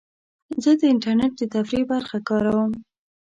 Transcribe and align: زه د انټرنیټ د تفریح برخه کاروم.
زه 0.63 0.71
د 0.79 0.81
انټرنیټ 0.93 1.33
د 1.37 1.41
تفریح 1.53 1.83
برخه 1.93 2.17
کاروم. 2.29 2.71